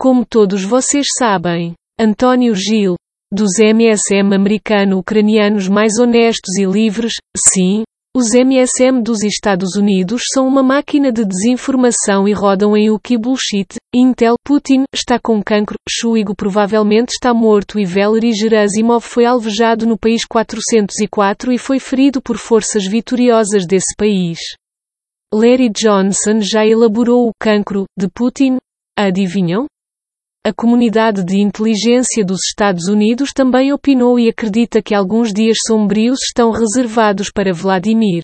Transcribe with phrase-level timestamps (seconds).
[0.00, 2.94] Como todos vocês sabem, António Gil,
[3.30, 7.82] dos MSM americano-ucranianos mais honestos e livres, sim,
[8.16, 13.74] os MSM dos Estados Unidos são uma máquina de desinformação e rodam em Uki Bullshit.
[13.94, 19.98] Intel, Putin, está com cancro, Shuigo provavelmente está morto e Valery Gerasimov foi alvejado no
[19.98, 24.38] país 404 e foi ferido por forças vitoriosas desse país.
[25.30, 28.56] Larry Johnson já elaborou o cancro, de Putin?
[28.98, 29.66] Adivinham?
[30.42, 36.18] A comunidade de inteligência dos Estados Unidos também opinou e acredita que alguns dias sombrios
[36.26, 38.22] estão reservados para Vladimir.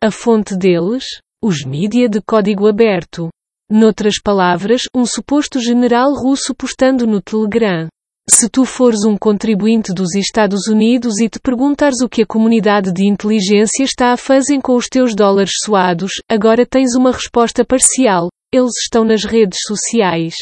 [0.00, 1.02] A fonte deles?
[1.42, 3.28] Os mídia de código aberto.
[3.68, 7.88] Noutras palavras, um suposto general russo postando no Telegram.
[8.30, 12.92] Se tu fores um contribuinte dos Estados Unidos e te perguntares o que a comunidade
[12.92, 18.28] de inteligência está a fazer com os teus dólares suados, agora tens uma resposta parcial.
[18.54, 20.36] Eles estão nas redes sociais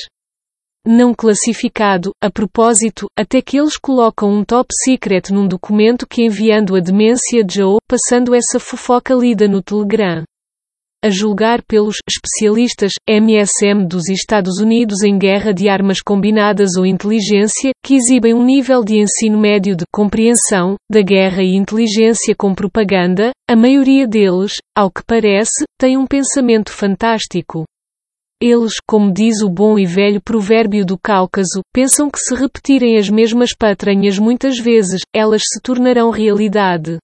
[0.87, 6.75] não classificado, a propósito, até que eles colocam um top secret num documento que enviando
[6.75, 10.25] a demência Joe, passando essa fofoca lida no Telegram.
[11.03, 17.71] A julgar pelos especialistas MSM dos Estados Unidos em guerra de armas combinadas ou inteligência,
[17.83, 23.31] que exibem um nível de ensino médio de compreensão da guerra e inteligência com propaganda,
[23.49, 27.65] a maioria deles, ao que parece, tem um pensamento fantástico.
[28.43, 33.11] Eles, como diz o bom e velho provérbio do Cáucaso, pensam que se repetirem as
[33.11, 36.99] mesmas patranhas muitas vezes, elas se tornarão realidade.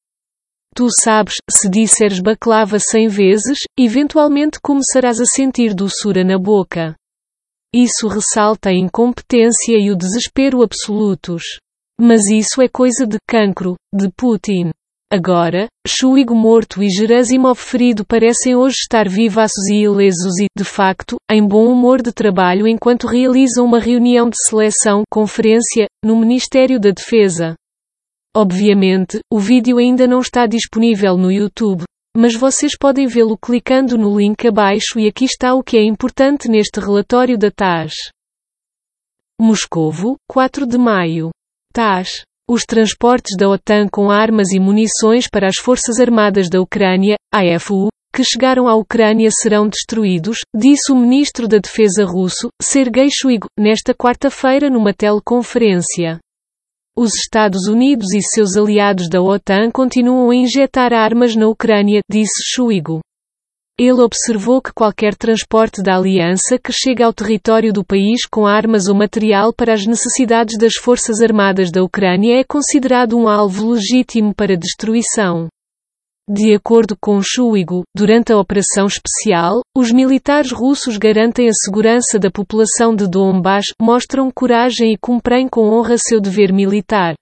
[0.74, 6.94] Tu sabes, se disseres baclava cem vezes, eventualmente começarás a sentir doçura na boca.
[7.74, 11.42] Isso ressalta a incompetência e o desespero absolutos.
[12.00, 14.70] Mas isso é coisa de cancro, de Putin.
[15.12, 21.14] Agora, Shuigo morto e Gerasimov ferido parecem hoje estar vivaços e ilesos e, de facto,
[21.30, 26.90] em bom humor de trabalho enquanto realizam uma reunião de seleção conferência no Ministério da
[26.90, 27.54] Defesa.
[28.36, 31.84] Obviamente, o vídeo ainda não está disponível no YouTube,
[32.16, 36.48] mas vocês podem vê-lo clicando no link abaixo e aqui está o que é importante
[36.48, 37.94] neste relatório da TAS.
[39.40, 41.30] Moscovo, 4 de maio.
[41.72, 42.24] TAS.
[42.48, 47.88] Os transportes da OTAN com armas e munições para as Forças Armadas da Ucrânia, AFU,
[48.14, 53.92] que chegaram à Ucrânia serão destruídos, disse o ministro da Defesa russo, Sergei Shoigu, nesta
[53.92, 56.20] quarta-feira numa teleconferência.
[56.96, 62.54] Os Estados Unidos e seus aliados da OTAN continuam a injetar armas na Ucrânia, disse
[62.54, 63.00] Shoigu.
[63.78, 68.88] Ele observou que qualquer transporte da aliança que chegue ao território do país com armas
[68.88, 74.34] ou material para as necessidades das Forças Armadas da Ucrânia é considerado um alvo legítimo
[74.34, 75.48] para destruição.
[76.26, 82.30] De acordo com Shuigu, durante a operação especial, os militares russos garantem a segurança da
[82.30, 87.14] população de Donbass, mostram coragem e cumprem com honra seu dever militar.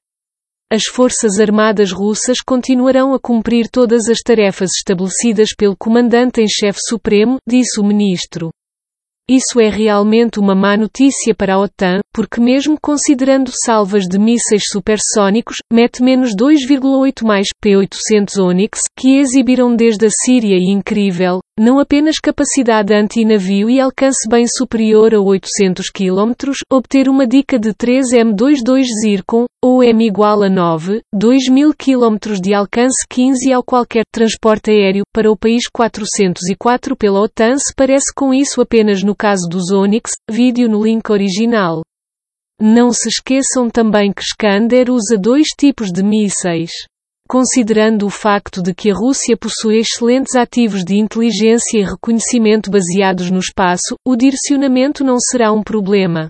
[0.75, 6.81] As Forças Armadas Russas continuarão a cumprir todas as tarefas estabelecidas pelo Comandante em Chefe
[6.89, 8.51] Supremo, disse o ministro.
[9.31, 14.65] Isso é realmente uma má notícia para a OTAN, porque mesmo considerando salvas de mísseis
[14.67, 21.79] supersónicos, mete menos 2,8 mais P-800 Onyx, que exibiram desde a Síria e incrível, não
[21.79, 28.07] apenas capacidade anti-navio e alcance bem superior a 800 km, obter uma dica de 3
[28.13, 34.71] M22 Zircon, ou M igual a 9, 2000 km de alcance 15 ao qualquer transporte
[34.73, 39.71] aéreo, para o país 404 pela OTAN se parece com isso apenas no caso dos
[39.71, 41.83] Onyx, vídeo no link original.
[42.61, 46.71] Não se esqueçam também que Skander usa dois tipos de mísseis.
[47.29, 53.31] Considerando o facto de que a Rússia possui excelentes ativos de inteligência e reconhecimento baseados
[53.31, 56.29] no espaço, o direcionamento não será um problema.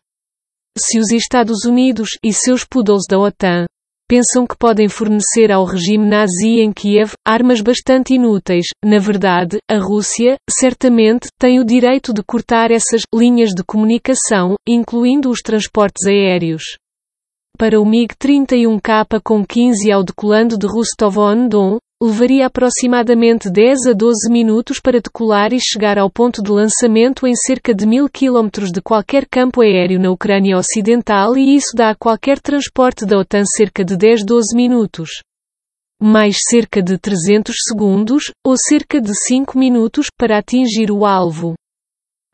[0.79, 3.67] Se os Estados Unidos e seus poodles da OTAN
[4.09, 9.79] pensam que podem fornecer ao regime nazi em Kiev armas bastante inúteis, na verdade, a
[9.79, 16.63] Rússia, certamente, tem o direito de cortar essas linhas de comunicação, incluindo os transportes aéreos.
[17.57, 24.81] Para o MiG-31K com 15 ao decolando de Rostov-on-Don, levaria aproximadamente 10 a 12 minutos
[24.81, 29.25] para decolar e chegar ao ponto de lançamento em cerca de 1000 km de qualquer
[29.31, 33.97] campo aéreo na Ucrânia Ocidental e isso dá a qualquer transporte da OTAN cerca de
[33.97, 35.11] 10-12 minutos.
[36.03, 41.55] Mais cerca de 300 segundos, ou cerca de 5 minutos, para atingir o alvo.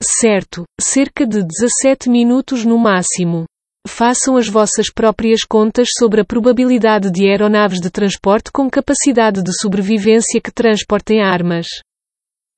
[0.03, 3.45] Certo, cerca de 17 minutos no máximo.
[3.87, 9.53] Façam as vossas próprias contas sobre a probabilidade de aeronaves de transporte com capacidade de
[9.59, 11.67] sobrevivência que transportem armas.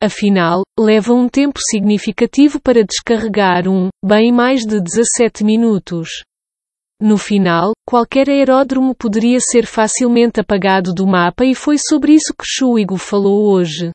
[0.02, 6.08] Afinal, leva um tempo significativo para descarregar um, bem mais de 17 minutos.
[7.00, 12.44] No final, qualquer aeródromo poderia ser facilmente apagado do mapa e foi sobre isso que
[12.44, 13.92] Shuigo falou hoje.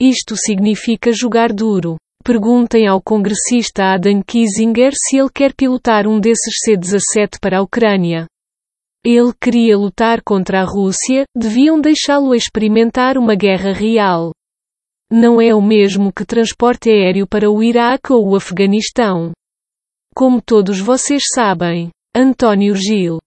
[0.00, 1.96] Isto significa jogar duro.
[2.22, 8.26] Perguntem ao congressista Adam Kissinger se ele quer pilotar um desses C-17 para a Ucrânia.
[9.04, 14.30] Ele queria lutar contra a Rússia, deviam deixá-lo experimentar uma guerra real.
[15.10, 19.32] Não é o mesmo que transporte aéreo para o Iraque ou o Afeganistão.
[20.14, 21.90] Como todos vocês sabem.
[22.14, 23.21] António Gil